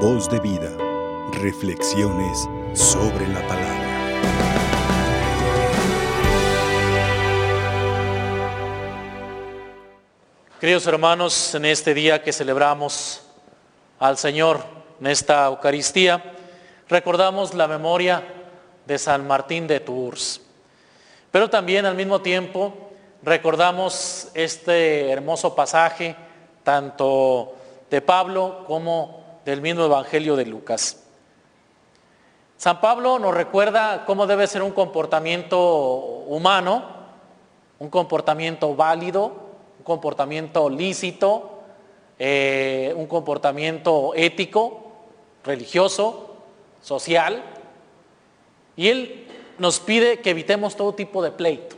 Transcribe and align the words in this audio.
Voz 0.00 0.28
de 0.28 0.38
vida. 0.40 0.70
Reflexiones 1.40 2.46
sobre 2.74 3.26
la 3.28 3.40
palabra. 3.48 3.86
Queridos 10.60 10.86
hermanos, 10.86 11.54
en 11.54 11.64
este 11.64 11.94
día 11.94 12.22
que 12.22 12.34
celebramos 12.34 13.22
al 13.98 14.18
Señor, 14.18 14.60
en 15.00 15.06
esta 15.06 15.46
Eucaristía, 15.46 16.22
recordamos 16.90 17.54
la 17.54 17.66
memoria 17.66 18.22
de 18.84 18.98
San 18.98 19.26
Martín 19.26 19.66
de 19.66 19.80
Tours. 19.80 20.42
Pero 21.30 21.48
también 21.48 21.86
al 21.86 21.96
mismo 21.96 22.20
tiempo 22.20 22.90
recordamos 23.22 24.28
este 24.34 25.10
hermoso 25.10 25.54
pasaje, 25.54 26.14
tanto 26.62 27.54
de 27.88 28.02
Pablo 28.02 28.62
como 28.66 29.25
del 29.46 29.60
mismo 29.60 29.84
Evangelio 29.84 30.34
de 30.34 30.44
Lucas. 30.44 31.04
San 32.56 32.80
Pablo 32.80 33.20
nos 33.20 33.32
recuerda 33.32 34.04
cómo 34.04 34.26
debe 34.26 34.48
ser 34.48 34.60
un 34.60 34.72
comportamiento 34.72 35.76
humano, 36.26 36.84
un 37.78 37.88
comportamiento 37.88 38.74
válido, 38.74 39.32
comportamiento 39.84 40.68
lícito, 40.68 41.60
eh, 42.18 42.92
un 42.96 43.06
comportamiento 43.06 44.14
ético, 44.16 44.90
religioso, 45.44 46.34
social. 46.82 47.40
Y 48.74 48.88
Él 48.88 49.28
nos 49.58 49.78
pide 49.78 50.18
que 50.18 50.30
evitemos 50.30 50.74
todo 50.74 50.92
tipo 50.92 51.22
de 51.22 51.30
pleito. 51.30 51.76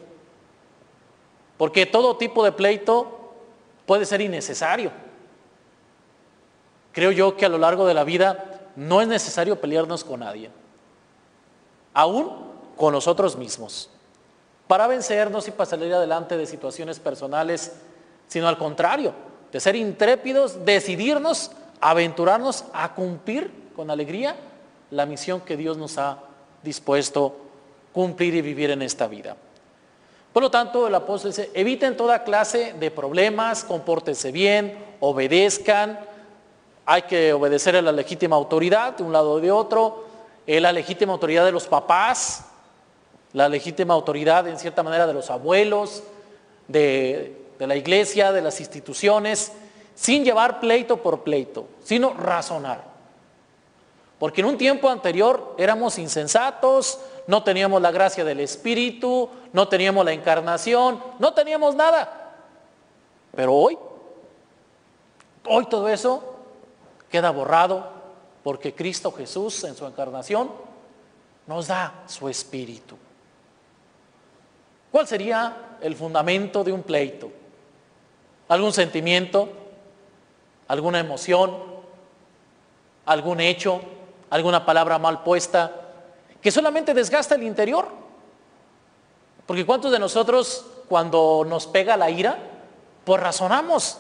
Porque 1.58 1.84
todo 1.84 2.16
tipo 2.16 2.42
de 2.44 2.52
pleito 2.52 3.34
puede 3.84 4.06
ser 4.06 4.22
innecesario. 4.22 4.90
Creo 6.98 7.12
yo 7.12 7.36
que 7.36 7.46
a 7.46 7.48
lo 7.48 7.58
largo 7.58 7.86
de 7.86 7.94
la 7.94 8.02
vida 8.02 8.58
no 8.74 9.00
es 9.00 9.06
necesario 9.06 9.60
pelearnos 9.60 10.02
con 10.02 10.18
nadie. 10.18 10.50
Aún 11.94 12.28
con 12.76 12.92
nosotros 12.92 13.36
mismos. 13.36 13.88
Para 14.66 14.88
vencernos 14.88 15.46
y 15.46 15.52
para 15.52 15.70
salir 15.70 15.94
adelante 15.94 16.36
de 16.36 16.44
situaciones 16.44 16.98
personales 16.98 17.70
sino 18.26 18.48
al 18.48 18.58
contrario, 18.58 19.14
de 19.52 19.60
ser 19.60 19.76
intrépidos, 19.76 20.64
decidirnos, 20.64 21.52
aventurarnos 21.80 22.64
a 22.72 22.92
cumplir 22.96 23.48
con 23.76 23.92
alegría 23.92 24.34
la 24.90 25.06
misión 25.06 25.40
que 25.42 25.56
Dios 25.56 25.76
nos 25.76 25.98
ha 25.98 26.18
dispuesto 26.64 27.36
cumplir 27.92 28.34
y 28.34 28.42
vivir 28.42 28.72
en 28.72 28.82
esta 28.82 29.06
vida. 29.06 29.36
Por 30.32 30.42
lo 30.42 30.50
tanto, 30.50 30.88
el 30.88 30.96
apóstol 30.96 31.30
dice, 31.30 31.52
eviten 31.54 31.96
toda 31.96 32.24
clase 32.24 32.72
de 32.72 32.90
problemas, 32.90 33.62
compórtense 33.62 34.32
bien, 34.32 34.96
obedezcan, 34.98 36.08
hay 36.90 37.02
que 37.02 37.32
obedecer 37.32 37.76
a 37.76 37.82
la 37.82 37.92
legítima 37.92 38.36
autoridad 38.36 38.96
de 38.96 39.04
un 39.04 39.12
lado 39.12 39.32
o 39.32 39.40
de 39.40 39.52
otro, 39.52 40.04
la 40.46 40.72
legítima 40.72 41.12
autoridad 41.12 41.44
de 41.44 41.52
los 41.52 41.66
papás, 41.66 42.46
la 43.32 43.48
legítima 43.48 43.94
autoridad 43.94 44.48
en 44.48 44.58
cierta 44.58 44.82
manera 44.82 45.06
de 45.06 45.12
los 45.12 45.30
abuelos, 45.30 46.02
de 46.66 47.38
de 47.58 47.66
la 47.66 47.76
iglesia, 47.76 48.32
de 48.32 48.40
las 48.40 48.60
instituciones, 48.60 49.52
sin 49.94 50.24
llevar 50.24 50.60
pleito 50.60 50.98
por 51.02 51.22
pleito, 51.22 51.66
sino 51.82 52.14
razonar. 52.14 52.84
Porque 54.18 54.40
en 54.40 54.46
un 54.46 54.58
tiempo 54.58 54.88
anterior 54.88 55.54
éramos 55.58 55.98
insensatos, 55.98 56.98
no 57.26 57.42
teníamos 57.42 57.82
la 57.82 57.90
gracia 57.90 58.24
del 58.24 58.40
Espíritu, 58.40 59.28
no 59.52 59.68
teníamos 59.68 60.04
la 60.04 60.12
encarnación, 60.12 61.02
no 61.18 61.34
teníamos 61.34 61.74
nada. 61.74 62.32
Pero 63.34 63.54
hoy, 63.54 63.78
hoy 65.46 65.66
todo 65.66 65.88
eso 65.88 66.27
queda 67.10 67.30
borrado 67.30 67.90
porque 68.42 68.74
Cristo 68.74 69.12
Jesús 69.12 69.64
en 69.64 69.74
su 69.76 69.86
encarnación 69.86 70.50
nos 71.46 71.68
da 71.68 72.04
su 72.06 72.28
Espíritu. 72.28 72.96
¿Cuál 74.90 75.06
sería 75.06 75.76
el 75.80 75.94
fundamento 75.96 76.64
de 76.64 76.72
un 76.72 76.82
pleito? 76.82 77.30
algún 78.48 78.72
sentimiento, 78.72 79.48
alguna 80.68 80.98
emoción, 80.98 81.54
algún 83.06 83.40
hecho, 83.40 83.80
alguna 84.30 84.64
palabra 84.64 84.98
mal 84.98 85.22
puesta, 85.22 85.72
que 86.40 86.50
solamente 86.50 86.94
desgasta 86.94 87.34
el 87.34 87.42
interior. 87.42 87.88
Porque 89.46 89.66
¿cuántos 89.66 89.92
de 89.92 89.98
nosotros 89.98 90.64
cuando 90.88 91.44
nos 91.46 91.66
pega 91.66 91.96
la 91.96 92.10
ira, 92.10 92.38
pues 93.04 93.20
razonamos? 93.20 93.98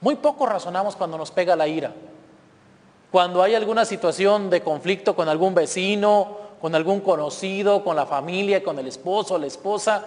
Muy 0.00 0.16
poco 0.16 0.46
razonamos 0.46 0.96
cuando 0.96 1.18
nos 1.18 1.30
pega 1.30 1.56
la 1.56 1.68
ira. 1.68 1.92
Cuando 3.10 3.42
hay 3.42 3.54
alguna 3.54 3.84
situación 3.84 4.50
de 4.50 4.62
conflicto 4.62 5.14
con 5.14 5.28
algún 5.28 5.54
vecino, 5.54 6.38
con 6.60 6.74
algún 6.74 7.00
conocido, 7.00 7.82
con 7.82 7.96
la 7.96 8.06
familia, 8.06 8.62
con 8.62 8.78
el 8.78 8.86
esposo, 8.86 9.38
la 9.38 9.46
esposa, 9.46 10.06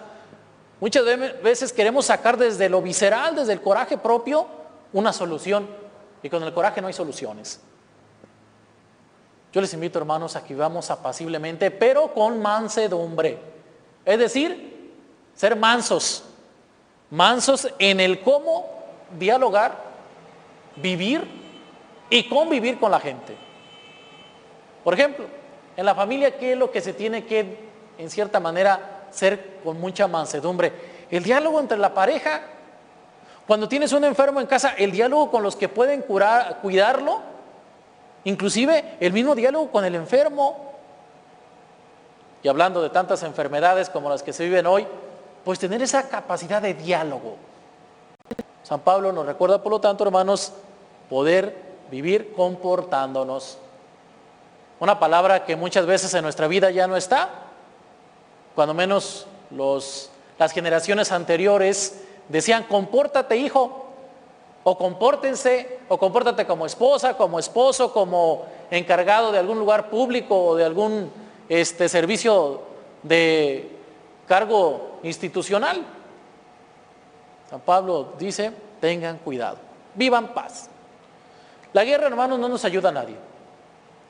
Muchas 0.83 1.05
veces 1.41 1.71
queremos 1.71 2.07
sacar 2.07 2.35
desde 2.35 2.67
lo 2.67 2.81
visceral, 2.81 3.37
desde 3.37 3.53
el 3.53 3.61
coraje 3.61 3.97
propio, 3.97 4.45
una 4.91 5.13
solución. 5.13 5.65
Y 6.21 6.29
con 6.29 6.43
el 6.43 6.53
coraje 6.53 6.81
no 6.81 6.87
hay 6.87 6.93
soluciones. 6.93 7.61
Yo 9.53 9.61
les 9.61 9.73
invito, 9.73 9.97
hermanos, 9.99 10.35
a 10.35 10.43
que 10.43 10.53
vivamos 10.53 10.91
apaciblemente, 10.91 11.71
pero 11.71 12.13
con 12.13 12.41
mansedumbre. 12.41 13.39
Es 14.03 14.19
decir, 14.19 14.91
ser 15.33 15.55
mansos. 15.55 16.25
Mansos 17.11 17.69
en 17.79 18.01
el 18.01 18.21
cómo 18.21 18.65
dialogar, 19.17 19.82
vivir 20.75 21.27
y 22.09 22.27
convivir 22.27 22.79
con 22.79 22.91
la 22.91 22.99
gente. 22.99 23.35
Por 24.83 24.93
ejemplo, 24.93 25.25
en 25.75 25.85
la 25.85 25.95
familia, 25.95 26.37
¿qué 26.37 26.53
es 26.53 26.57
lo 26.57 26.71
que 26.71 26.81
se 26.81 26.93
tiene 26.93 27.25
que, 27.25 27.57
en 27.97 28.09
cierta 28.09 28.39
manera, 28.39 29.03
ser 29.13 29.59
con 29.63 29.79
mucha 29.79 30.07
mansedumbre. 30.07 30.73
El 31.09 31.23
diálogo 31.23 31.59
entre 31.59 31.77
la 31.77 31.93
pareja, 31.93 32.41
cuando 33.47 33.67
tienes 33.69 33.93
un 33.93 34.03
enfermo 34.03 34.41
en 34.41 34.47
casa, 34.47 34.73
el 34.77 34.91
diálogo 34.91 35.31
con 35.31 35.43
los 35.43 35.55
que 35.55 35.69
pueden 35.69 36.01
curar, 36.01 36.59
cuidarlo, 36.61 37.21
inclusive 38.23 38.97
el 38.99 39.13
mismo 39.13 39.35
diálogo 39.35 39.71
con 39.71 39.85
el 39.85 39.95
enfermo. 39.95 40.73
Y 42.41 42.47
hablando 42.47 42.81
de 42.81 42.89
tantas 42.89 43.23
enfermedades 43.23 43.89
como 43.89 44.09
las 44.09 44.23
que 44.23 44.33
se 44.33 44.43
viven 44.43 44.65
hoy, 44.65 44.85
pues 45.45 45.59
tener 45.59 45.81
esa 45.81 46.09
capacidad 46.09 46.61
de 46.61 46.73
diálogo. 46.73 47.37
San 48.63 48.79
Pablo 48.79 49.11
nos 49.11 49.25
recuerda, 49.25 49.61
por 49.61 49.71
lo 49.71 49.81
tanto, 49.81 50.03
hermanos, 50.03 50.53
poder 51.09 51.55
vivir 51.91 52.33
comportándonos. 52.33 53.57
Una 54.79 54.99
palabra 54.99 55.45
que 55.45 55.55
muchas 55.55 55.85
veces 55.85 56.13
en 56.13 56.23
nuestra 56.23 56.47
vida 56.47 56.71
ya 56.71 56.87
no 56.87 56.97
está, 56.97 57.29
cuando 58.55 58.73
menos 58.73 59.27
los, 59.51 60.09
las 60.39 60.51
generaciones 60.51 61.11
anteriores 61.11 62.01
decían, 62.29 62.63
compórtate 62.63 63.37
hijo, 63.37 63.83
o 64.63 64.77
compórtense, 64.77 65.79
o 65.89 65.97
compórtate 65.97 66.45
como 66.45 66.65
esposa, 66.65 67.17
como 67.17 67.37
esposo, 67.37 67.91
como 67.91 68.45
encargado 68.71 69.31
de 69.31 69.39
algún 69.39 69.59
lugar 69.59 69.89
público 69.89 70.41
o 70.41 70.55
de 70.55 70.63
algún 70.63 71.11
este, 71.49 71.89
servicio 71.89 72.61
de 73.03 73.69
cargo 74.27 74.99
institucional. 75.03 75.83
San 77.53 77.61
Pablo 77.61 78.13
dice, 78.17 78.51
tengan 78.81 79.19
cuidado, 79.19 79.57
vivan 79.93 80.33
paz. 80.33 80.71
La 81.71 81.83
guerra, 81.83 82.07
hermanos, 82.07 82.39
no 82.39 82.49
nos 82.49 82.65
ayuda 82.65 82.89
a 82.89 82.91
nadie. 82.91 83.15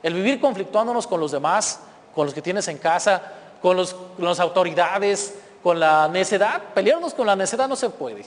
El 0.01 0.13
vivir 0.13 0.39
conflictuándonos 0.39 1.05
con 1.05 1.19
los 1.19 1.33
demás, 1.33 1.81
con 2.15 2.25
los 2.25 2.33
que 2.33 2.41
tienes 2.41 2.69
en 2.69 2.77
casa, 2.77 3.21
con, 3.61 3.75
los, 3.75 3.97
las 4.17 4.39
autoridades, 4.39 5.37
con 5.61 5.77
la 5.77 6.07
necedad. 6.07 6.61
Pelearnos 6.73 7.13
con 7.13 7.27
la 7.27 7.35
necedad 7.35 7.67
no 7.67 7.75
se 7.75 7.89
puede. 7.89 8.23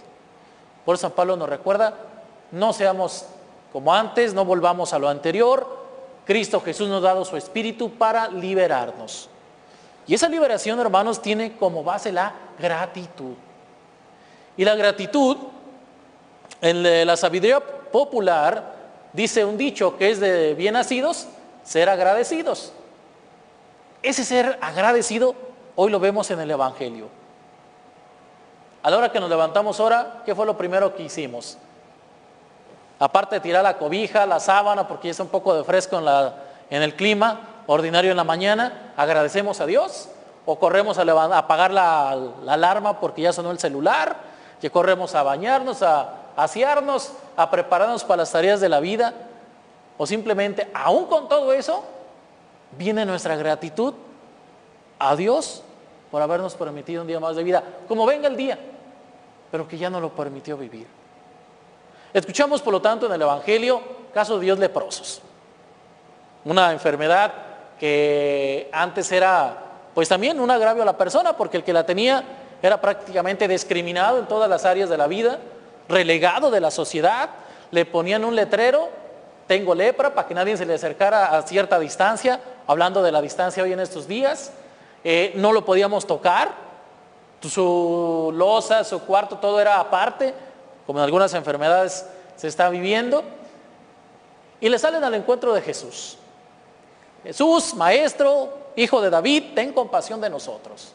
Por 0.84 0.96
eso 0.96 1.08
San 1.08 1.12
Pablo 1.12 1.34
nos 1.34 1.48
recuerda, 1.48 1.94
no 2.50 2.74
seamos 2.74 3.24
como 3.72 3.94
antes, 3.94 4.34
no 4.34 4.44
volvamos 4.44 4.92
a 4.92 4.98
lo 4.98 5.08
anterior. 5.08 5.66
Cristo 6.26 6.60
Jesús 6.60 6.90
nos 6.90 7.02
ha 7.02 7.06
dado 7.06 7.24
su 7.24 7.38
espíritu 7.38 7.90
para 7.92 8.28
liberarnos. 8.28 9.30
Y 10.06 10.12
esa 10.12 10.28
liberación, 10.28 10.78
hermanos, 10.78 11.22
tiene 11.22 11.56
como 11.56 11.82
base 11.82 12.12
la 12.12 12.34
gratitud. 12.58 13.45
Y 14.56 14.64
la 14.64 14.74
gratitud, 14.74 15.36
en 16.60 17.06
la 17.06 17.16
sabiduría 17.16 17.60
popular, 17.60 18.74
dice 19.12 19.44
un 19.44 19.56
dicho 19.56 19.96
que 19.96 20.10
es 20.10 20.20
de 20.20 20.54
bien 20.54 20.74
nacidos, 20.74 21.26
ser 21.64 21.88
agradecidos. 21.88 22.72
Ese 24.02 24.24
ser 24.24 24.58
agradecido 24.60 25.34
hoy 25.74 25.90
lo 25.90 26.00
vemos 26.00 26.30
en 26.30 26.40
el 26.40 26.50
Evangelio. 26.50 27.08
A 28.82 28.90
la 28.90 28.98
hora 28.98 29.10
que 29.10 29.18
nos 29.18 29.28
levantamos 29.28 29.80
ahora, 29.80 30.22
¿qué 30.24 30.34
fue 30.34 30.46
lo 30.46 30.56
primero 30.56 30.94
que 30.94 31.02
hicimos? 31.02 31.58
Aparte 32.98 33.34
de 33.34 33.40
tirar 33.40 33.62
la 33.62 33.76
cobija, 33.78 34.24
la 34.26 34.38
sábana, 34.38 34.86
porque 34.86 35.08
ya 35.08 35.10
es 35.10 35.20
un 35.20 35.28
poco 35.28 35.54
de 35.54 35.64
fresco 35.64 36.00
en, 36.70 36.82
el 36.82 36.94
clima 36.94 37.40
ordinario 37.66 38.12
en 38.12 38.16
la 38.16 38.24
mañana, 38.24 38.92
agradecemos 38.96 39.60
a 39.60 39.66
Dios 39.66 40.08
o 40.46 40.58
corremos 40.58 40.98
a, 40.98 41.36
apagar 41.36 41.72
la, 41.72 42.10
alarma 42.46 43.00
porque 43.00 43.22
ya 43.22 43.32
sonó 43.32 43.50
el 43.50 43.58
celular, 43.58 44.16
que 44.60 44.70
corremos 44.70 45.14
a 45.14 45.22
bañarnos, 45.22 45.82
a 45.82 46.32
asearnos, 46.36 47.12
a 47.36 47.50
prepararnos 47.50 48.04
para 48.04 48.18
las 48.18 48.32
tareas 48.32 48.60
de 48.60 48.68
la 48.68 48.80
vida. 48.80 49.14
o 49.98 50.06
simplemente, 50.06 50.68
aún 50.74 51.06
con 51.06 51.26
todo 51.26 51.54
eso, 51.54 51.82
viene 52.76 53.06
nuestra 53.06 53.34
gratitud 53.34 53.94
a 54.98 55.16
Dios 55.16 55.62
por 56.10 56.20
habernos 56.20 56.54
permitido 56.54 57.00
un 57.02 57.08
día 57.08 57.18
más 57.18 57.34
de 57.34 57.42
vida, 57.42 57.62
como 57.88 58.04
venga 58.04 58.28
el 58.28 58.36
día, 58.36 58.58
pero 59.50 59.66
que 59.66 59.78
ya 59.78 59.88
no 59.88 60.00
lo 60.00 60.10
permitió 60.10 60.56
vivir. 60.56 60.86
Escuchamos, 62.12 62.62
por 62.62 62.72
lo 62.72 62.80
tanto, 62.80 63.06
en 63.06 63.12
el 63.12 63.22
Evangelio 63.22 63.80
casos 64.12 64.38
de 64.40 64.46
Dios 64.46 64.58
leprosos. 64.58 65.20
Una 66.44 66.72
enfermedad 66.72 67.32
que 67.78 68.70
antes 68.72 69.10
era, 69.12 69.56
pues 69.94 70.08
también 70.08 70.40
un 70.40 70.50
agravio 70.50 70.82
a 70.82 70.86
la 70.86 70.96
persona, 70.96 71.36
porque 71.36 71.58
el 71.58 71.64
que 71.64 71.72
la 71.72 71.84
tenía 71.84 72.22
era 72.62 72.80
prácticamente 72.80 73.48
discriminado 73.48 74.18
en 74.18 74.26
todas 74.26 74.48
las 74.48 74.64
áreas 74.64 74.88
de 74.88 74.96
la 74.96 75.06
vida, 75.06 75.38
relegado 75.88 76.50
de 76.50 76.60
la 76.60 76.70
sociedad, 76.70 77.30
le 77.70 77.84
ponían 77.84 78.24
un 78.24 78.34
letrero, 78.34 78.88
tengo 79.46 79.74
lepra, 79.74 80.14
para 80.14 80.26
que 80.26 80.34
nadie 80.34 80.56
se 80.56 80.66
le 80.66 80.74
acercara 80.74 81.36
a 81.36 81.42
cierta 81.42 81.78
distancia, 81.78 82.40
hablando 82.66 83.02
de 83.02 83.12
la 83.12 83.20
distancia 83.20 83.62
hoy 83.62 83.72
en 83.72 83.80
estos 83.80 84.08
días, 84.08 84.52
eh, 85.04 85.32
no 85.36 85.52
lo 85.52 85.64
podíamos 85.64 86.06
tocar, 86.06 86.66
su 87.42 88.32
losa, 88.34 88.82
su 88.82 89.00
cuarto, 89.02 89.38
todo 89.38 89.60
era 89.60 89.78
aparte, 89.78 90.34
como 90.86 90.98
en 90.98 91.04
algunas 91.04 91.32
enfermedades 91.34 92.06
se 92.36 92.48
está 92.48 92.68
viviendo, 92.68 93.22
y 94.60 94.68
le 94.68 94.78
salen 94.78 95.04
al 95.04 95.14
encuentro 95.14 95.52
de 95.52 95.60
Jesús. 95.60 96.18
Jesús, 97.22 97.74
maestro, 97.74 98.72
hijo 98.76 99.00
de 99.00 99.10
David, 99.10 99.54
ten 99.54 99.72
compasión 99.72 100.20
de 100.20 100.30
nosotros. 100.30 100.92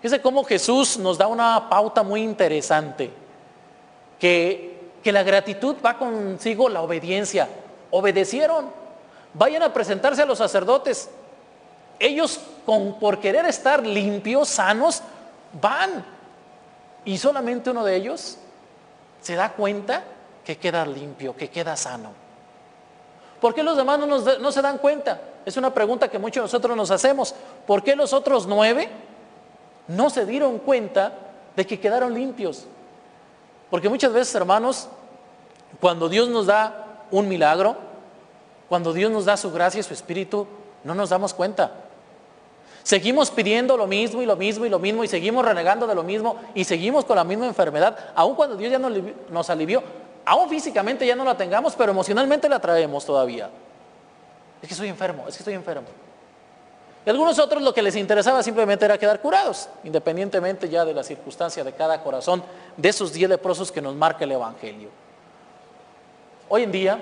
Fíjense 0.00 0.22
cómo 0.22 0.44
Jesús 0.44 0.96
nos 0.98 1.18
da 1.18 1.26
una 1.26 1.68
pauta 1.68 2.02
muy 2.02 2.22
interesante, 2.22 3.10
que, 4.18 4.90
que 5.02 5.12
la 5.12 5.22
gratitud 5.22 5.76
va 5.84 5.98
consigo 5.98 6.68
la 6.68 6.82
obediencia. 6.82 7.48
Obedecieron, 7.90 8.70
vayan 9.34 9.62
a 9.62 9.72
presentarse 9.72 10.22
a 10.22 10.26
los 10.26 10.38
sacerdotes. 10.38 11.10
Ellos, 11.98 12.40
por 13.00 13.18
querer 13.18 13.46
estar 13.46 13.84
limpios, 13.84 14.48
sanos, 14.48 15.02
van. 15.60 16.04
Y 17.04 17.18
solamente 17.18 17.70
uno 17.70 17.84
de 17.84 17.96
ellos 17.96 18.38
se 19.20 19.34
da 19.34 19.52
cuenta 19.52 20.04
que 20.44 20.58
queda 20.58 20.86
limpio, 20.86 21.36
que 21.36 21.50
queda 21.50 21.76
sano. 21.76 22.12
¿Por 23.40 23.54
qué 23.54 23.62
los 23.62 23.76
demás 23.76 23.98
no, 23.98 24.52
se 24.52 24.62
dan 24.62 24.78
cuenta? 24.78 25.20
Es 25.44 25.56
una 25.56 25.72
pregunta 25.72 26.08
que 26.08 26.18
muchos 26.18 26.40
de 26.40 26.42
nosotros 26.42 26.76
nos 26.76 26.90
hacemos. 26.90 27.34
¿Por 27.66 27.82
qué 27.82 27.94
los 27.94 28.12
otros 28.12 28.46
nueve 28.46 28.88
no 29.88 30.10
se 30.10 30.26
dieron 30.26 30.58
cuenta 30.58 31.12
de 31.56 31.66
que 31.66 31.80
quedaron 31.80 32.14
limpios? 32.14 32.66
Porque 33.70 33.88
muchas 33.88 34.12
veces, 34.12 34.34
hermanos, 34.34 34.88
cuando 35.80 36.08
Dios 36.08 36.28
nos 36.28 36.46
da 36.46 37.04
un 37.10 37.28
milagro, 37.28 37.76
cuando 38.68 38.92
Dios 38.92 39.10
nos 39.10 39.24
da 39.24 39.36
su 39.36 39.50
gracia 39.50 39.80
y 39.80 39.82
su 39.82 39.94
espíritu, 39.94 40.46
no 40.84 40.94
nos 40.94 41.10
damos 41.10 41.34
cuenta. 41.34 41.72
Seguimos 42.82 43.30
pidiendo 43.30 43.76
lo 43.76 43.86
mismo 43.86 44.22
y 44.22 44.26
lo 44.26 44.36
mismo 44.36 44.64
y 44.64 44.68
lo 44.70 44.78
mismo 44.78 45.04
y 45.04 45.08
seguimos 45.08 45.44
renegando 45.44 45.86
de 45.86 45.94
lo 45.94 46.02
mismo 46.02 46.36
y 46.54 46.64
seguimos 46.64 47.04
con 47.04 47.16
la 47.16 47.24
misma 47.24 47.46
enfermedad, 47.46 48.12
aun 48.14 48.34
cuando 48.34 48.56
Dios 48.56 48.72
ya 48.72 48.78
nos 48.78 49.50
alivió, 49.50 49.82
aún 50.24 50.48
físicamente 50.48 51.06
ya 51.06 51.14
no 51.14 51.24
la 51.24 51.36
tengamos, 51.36 51.74
pero 51.76 51.92
emocionalmente 51.92 52.48
la 52.48 52.58
traemos 52.58 53.04
todavía. 53.04 53.50
Es 54.62 54.68
que 54.68 54.74
estoy 54.74 54.88
enfermo, 54.88 55.24
es 55.28 55.36
que 55.36 55.42
estoy 55.42 55.54
enfermo. 55.54 55.86
Algunos 57.08 57.38
otros 57.38 57.62
lo 57.62 57.72
que 57.72 57.80
les 57.80 57.96
interesaba 57.96 58.42
simplemente 58.42 58.84
era 58.84 58.98
quedar 58.98 59.20
curados, 59.20 59.68
independientemente 59.82 60.68
ya 60.68 60.84
de 60.84 60.92
la 60.92 61.02
circunstancia 61.02 61.64
de 61.64 61.72
cada 61.72 62.02
corazón, 62.02 62.42
de 62.76 62.88
esos 62.88 63.12
diez 63.12 63.30
leprosos 63.30 63.72
que 63.72 63.80
nos 63.80 63.94
marca 63.94 64.24
el 64.24 64.32
Evangelio. 64.32 64.90
Hoy 66.50 66.64
en 66.64 66.72
día, 66.72 66.98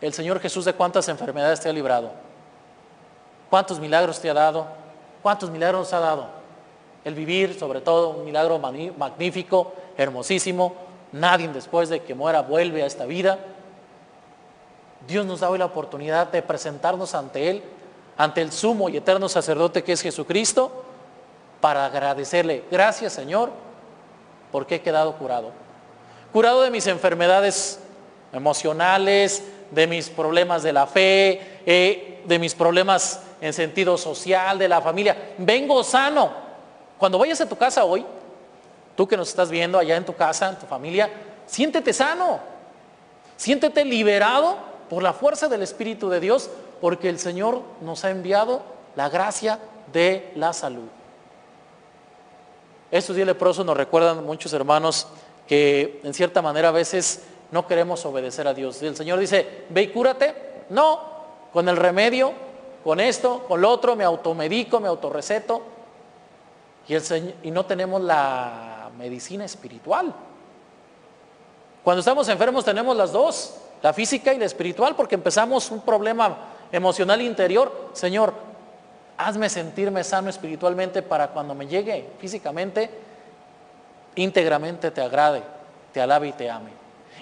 el 0.00 0.12
Señor 0.12 0.40
Jesús 0.40 0.66
de 0.66 0.74
cuántas 0.74 1.08
enfermedades 1.08 1.60
te 1.60 1.70
ha 1.70 1.72
librado, 1.72 2.10
cuántos 3.48 3.80
milagros 3.80 4.20
te 4.20 4.28
ha 4.28 4.34
dado, 4.34 4.66
cuántos 5.22 5.48
milagros 5.50 5.80
nos 5.80 5.92
ha 5.94 6.00
dado. 6.00 6.26
El 7.02 7.14
vivir, 7.14 7.58
sobre 7.58 7.80
todo, 7.80 8.10
un 8.10 8.24
milagro 8.24 8.58
magnífico, 8.58 9.72
hermosísimo, 9.96 10.74
Nadie 11.12 11.48
después 11.48 11.88
de 11.88 12.02
que 12.02 12.14
muera 12.14 12.42
vuelve 12.42 12.82
a 12.82 12.86
esta 12.86 13.06
vida. 13.06 13.38
Dios 15.06 15.24
nos 15.24 15.40
da 15.40 15.48
hoy 15.48 15.58
la 15.58 15.64
oportunidad 15.64 16.26
de 16.30 16.42
presentarnos 16.42 17.14
ante 17.14 17.48
Él, 17.48 17.62
ante 18.16 18.42
el 18.42 18.52
sumo 18.52 18.88
y 18.88 18.96
eterno 18.96 19.28
sacerdote 19.28 19.84
que 19.84 19.92
es 19.92 20.02
Jesucristo, 20.02 20.84
para 21.60 21.86
agradecerle, 21.86 22.64
gracias 22.70 23.12
Señor, 23.12 23.50
porque 24.52 24.76
he 24.76 24.80
quedado 24.80 25.16
curado. 25.16 25.52
Curado 26.32 26.62
de 26.62 26.70
mis 26.70 26.86
enfermedades 26.86 27.80
emocionales, 28.32 29.42
de 29.70 29.86
mis 29.86 30.08
problemas 30.08 30.62
de 30.62 30.72
la 30.72 30.86
fe, 30.86 31.60
eh, 31.66 32.22
de 32.26 32.38
mis 32.38 32.54
problemas 32.54 33.20
en 33.40 33.52
sentido 33.52 33.96
social, 33.96 34.58
de 34.58 34.68
la 34.68 34.80
familia. 34.80 35.34
Vengo 35.38 35.82
sano. 35.82 36.30
Cuando 36.98 37.18
vayas 37.18 37.40
a 37.40 37.48
tu 37.48 37.56
casa 37.56 37.84
hoy, 37.84 38.04
Tú 38.96 39.06
que 39.06 39.16
nos 39.16 39.28
estás 39.28 39.50
viendo 39.50 39.78
allá 39.78 39.96
en 39.96 40.06
tu 40.06 40.16
casa, 40.16 40.48
en 40.48 40.56
tu 40.56 40.66
familia, 40.66 41.10
siéntete 41.46 41.92
sano. 41.92 42.40
Siéntete 43.36 43.84
liberado 43.84 44.56
por 44.88 45.02
la 45.02 45.12
fuerza 45.12 45.48
del 45.48 45.62
Espíritu 45.62 46.08
de 46.08 46.18
Dios, 46.18 46.48
porque 46.80 47.08
el 47.08 47.18
Señor 47.18 47.62
nos 47.80 48.04
ha 48.04 48.10
enviado 48.10 48.62
la 48.94 49.08
gracia 49.08 49.58
de 49.92 50.32
la 50.36 50.52
salud. 50.52 50.88
Estos 52.90 53.16
días 53.16 53.26
leprosos 53.26 53.66
nos 53.66 53.76
recuerdan 53.76 54.24
muchos 54.24 54.52
hermanos 54.52 55.08
que 55.46 56.00
en 56.02 56.14
cierta 56.14 56.42
manera 56.42 56.68
a 56.68 56.72
veces 56.72 57.22
no 57.50 57.66
queremos 57.66 58.04
obedecer 58.06 58.46
a 58.48 58.54
Dios. 58.54 58.80
El 58.82 58.96
Señor 58.96 59.18
dice, 59.18 59.64
ve 59.68 59.82
y 59.82 59.88
cúrate. 59.88 60.46
No, 60.70 61.00
con 61.52 61.68
el 61.68 61.76
remedio, 61.76 62.32
con 62.82 63.00
esto, 63.00 63.44
con 63.46 63.60
lo 63.60 63.70
otro, 63.70 63.96
me 63.96 64.04
automedico, 64.04 64.80
me 64.80 64.88
autorreceto. 64.88 65.62
Y, 66.88 66.94
y 67.48 67.50
no 67.50 67.66
tenemos 67.66 68.00
la 68.00 68.90
medicina 68.96 69.44
espiritual. 69.44 70.14
Cuando 71.84 72.00
estamos 72.00 72.28
enfermos 72.28 72.64
tenemos 72.64 72.96
las 72.96 73.12
dos, 73.12 73.54
la 73.82 73.92
física 73.92 74.32
y 74.34 74.38
la 74.38 74.44
espiritual, 74.44 74.96
porque 74.96 75.14
empezamos 75.14 75.70
un 75.70 75.82
problema 75.82 76.36
emocional 76.72 77.20
interior. 77.20 77.90
Señor, 77.92 78.34
hazme 79.16 79.48
sentirme 79.48 80.04
sano 80.04 80.30
espiritualmente 80.30 81.02
para 81.02 81.28
cuando 81.28 81.54
me 81.54 81.66
llegue 81.66 82.10
físicamente, 82.18 82.90
íntegramente 84.14 84.90
te 84.90 85.00
agrade, 85.00 85.42
te 85.92 86.00
alabe 86.00 86.28
y 86.28 86.32
te 86.32 86.50
ame. 86.50 86.70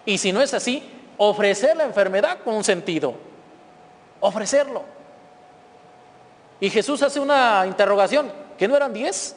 Y 0.05 0.19
si 0.19 0.33
no 0.33 0.41
es 0.41 0.55
así, 0.55 0.83
ofrecer 1.17 1.77
la 1.77 1.85
enfermedad 1.85 2.39
con 2.45 2.55
un 2.55 2.65
sentido. 2.65 3.15
Ofrecerlo. 4.21 4.83
Y 6.61 6.71
Jesús 6.71 7.03
hace 7.03 7.21
una 7.21 7.65
interrogación, 7.67 8.31
¿que 8.57 8.69
no 8.69 8.77
eran 8.77 8.93
diez? 8.93 9.37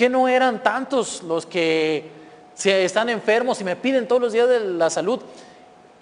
que 0.00 0.08
no 0.08 0.28
eran 0.28 0.62
tantos 0.62 1.22
los 1.24 1.44
que 1.44 2.10
se 2.54 2.86
están 2.86 3.10
enfermos 3.10 3.60
y 3.60 3.64
me 3.64 3.76
piden 3.76 4.08
todos 4.08 4.22
los 4.22 4.32
días 4.32 4.48
de 4.48 4.60
la 4.60 4.88
salud? 4.88 5.20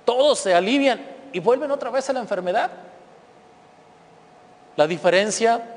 Todos 0.05 0.39
se 0.39 0.55
alivian 0.55 1.01
y 1.33 1.41
vuelven 1.41 1.71
otra 1.71 1.91
vez 1.91 2.09
a 2.11 2.13
la 2.13 2.21
enfermedad. 2.21 2.71
La 4.77 4.87
diferencia 4.87 5.77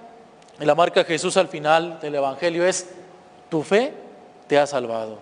y 0.60 0.66
la 0.66 0.76
marca 0.76 1.04
Jesús 1.04 1.38
al 1.38 1.48
final 1.48 2.00
del 2.00 2.16
Evangelio 2.16 2.66
es, 2.66 2.90
tu 3.50 3.64
fe 3.64 3.94
te 4.48 4.60
ha 4.60 4.68
salvado. 4.68 5.18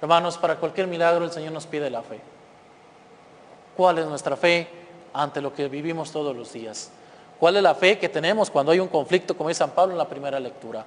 Hermanos, 0.00 0.36
para 0.36 0.56
cualquier 0.56 0.88
milagro 0.88 1.24
el 1.24 1.30
Señor 1.30 1.52
nos 1.52 1.66
pide 1.66 1.88
la 1.88 2.02
fe. 2.02 2.20
¿Cuál 3.76 3.98
es 3.98 4.06
nuestra 4.06 4.36
fe 4.36 4.68
ante 5.14 5.40
lo 5.40 5.54
que 5.54 5.68
vivimos 5.68 6.10
todos 6.10 6.36
los 6.36 6.52
días? 6.52 6.90
¿Cuál 7.38 7.56
es 7.56 7.62
la 7.62 7.74
fe 7.74 7.98
que 7.98 8.08
tenemos 8.08 8.50
cuando 8.50 8.72
hay 8.72 8.80
un 8.80 8.88
conflicto, 8.88 9.36
como 9.36 9.48
dice 9.48 9.58
San 9.58 9.70
Pablo 9.70 9.92
en 9.92 9.98
la 9.98 10.08
primera 10.08 10.40
lectura? 10.40 10.84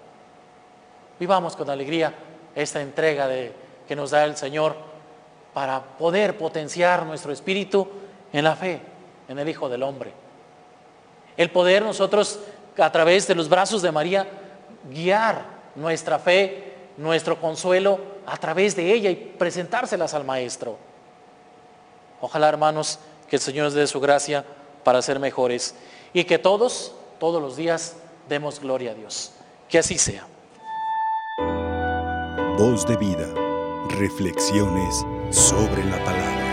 Vivamos 1.20 1.56
con 1.56 1.70
alegría 1.70 2.14
esta 2.54 2.82
entrega 2.82 3.28
de, 3.28 3.54
que 3.88 3.96
nos 3.96 4.12
da 4.12 4.25
el 4.25 4.36
Señor 4.36 4.75
para 5.54 5.82
poder 5.82 6.38
potenciar 6.38 7.06
nuestro 7.06 7.32
espíritu 7.32 7.88
en 8.32 8.44
la 8.44 8.55
fe, 8.55 8.82
en 9.27 9.39
el 9.39 9.50
Hijo 9.50 9.70
del 9.70 9.84
Hombre. 9.84 10.12
El 11.38 11.51
poder 11.51 11.84
nosotros, 11.84 12.39
a 12.77 12.91
través 12.91 13.27
de 13.27 13.36
los 13.36 13.50
brazos 13.50 13.82
de 13.82 13.91
María, 13.91 14.27
guiar 14.89 15.46
nuestra 15.75 16.20
fe, 16.20 16.74
nuestro 16.98 17.39
consuelo 17.39 18.00
a 18.25 18.38
través 18.38 18.75
de 18.75 18.94
ella 18.94 19.10
y 19.10 19.15
presentárselas 19.15 20.13
al 20.13 20.24
Maestro. 20.24 20.77
Ojalá, 22.22 22.50
hermanos, 22.50 23.00
que 23.29 23.36
el 23.36 23.41
Señor 23.41 23.65
nos 23.65 23.74
dé 23.74 23.86
su 23.88 24.00
gracia 24.00 24.46
para 24.84 25.01
ser 25.01 25.20
mejores 25.20 25.75
y 26.13 26.24
que 26.24 26.39
todos, 26.39 26.94
todos 27.20 27.41
los 27.41 27.55
días, 27.55 27.98
demos 28.29 28.60
gloria 28.60 28.91
a 28.91 28.94
Dios. 28.94 29.32
Que 29.70 29.79
así 29.79 29.98
sea. 29.98 30.25
Voz 32.58 32.86
de 32.86 32.96
vida. 32.96 33.27
Reflexiones 33.89 35.05
sobre 35.29 35.84
la 35.86 36.03
palabra. 36.03 36.45